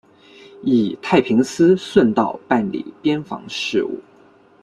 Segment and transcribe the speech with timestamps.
[0.63, 3.99] 以太平思顺道办理边防事务。